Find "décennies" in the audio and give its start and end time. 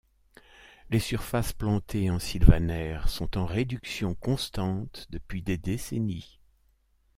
5.59-6.39